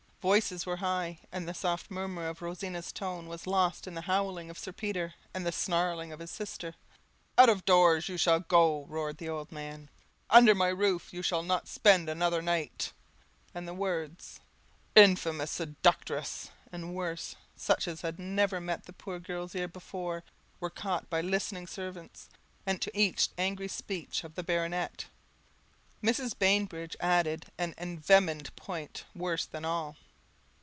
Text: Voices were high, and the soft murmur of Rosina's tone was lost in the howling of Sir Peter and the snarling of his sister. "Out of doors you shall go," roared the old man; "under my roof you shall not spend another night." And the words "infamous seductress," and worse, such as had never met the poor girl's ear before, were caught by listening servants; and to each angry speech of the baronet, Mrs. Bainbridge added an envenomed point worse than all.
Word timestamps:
Voices 0.21 0.67
were 0.67 0.77
high, 0.77 1.17
and 1.31 1.47
the 1.47 1.53
soft 1.55 1.89
murmur 1.89 2.27
of 2.27 2.43
Rosina's 2.43 2.91
tone 2.91 3.25
was 3.27 3.47
lost 3.47 3.87
in 3.87 3.95
the 3.95 4.01
howling 4.01 4.51
of 4.51 4.59
Sir 4.59 4.71
Peter 4.71 5.15
and 5.33 5.43
the 5.47 5.51
snarling 5.51 6.11
of 6.11 6.19
his 6.19 6.29
sister. 6.29 6.75
"Out 7.39 7.49
of 7.49 7.65
doors 7.65 8.07
you 8.07 8.17
shall 8.19 8.39
go," 8.41 8.85
roared 8.85 9.17
the 9.17 9.27
old 9.29 9.51
man; 9.51 9.89
"under 10.29 10.53
my 10.53 10.67
roof 10.67 11.11
you 11.11 11.23
shall 11.23 11.41
not 11.41 11.67
spend 11.67 12.07
another 12.07 12.39
night." 12.39 12.93
And 13.55 13.67
the 13.67 13.73
words 13.73 14.39
"infamous 14.93 15.49
seductress," 15.49 16.51
and 16.71 16.93
worse, 16.93 17.35
such 17.55 17.87
as 17.87 18.01
had 18.01 18.19
never 18.19 18.61
met 18.61 18.83
the 18.83 18.93
poor 18.93 19.17
girl's 19.19 19.55
ear 19.55 19.67
before, 19.67 20.23
were 20.59 20.69
caught 20.69 21.09
by 21.09 21.21
listening 21.21 21.65
servants; 21.65 22.29
and 22.63 22.79
to 22.79 22.95
each 22.95 23.29
angry 23.39 23.67
speech 23.67 24.23
of 24.23 24.35
the 24.35 24.43
baronet, 24.43 25.07
Mrs. 26.03 26.37
Bainbridge 26.37 26.95
added 26.99 27.47
an 27.57 27.73
envenomed 27.79 28.55
point 28.55 29.03
worse 29.15 29.47
than 29.47 29.65
all. 29.65 29.97